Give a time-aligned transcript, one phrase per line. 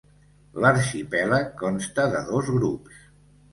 [0.63, 3.07] L'arxipèlag consta de dos grups.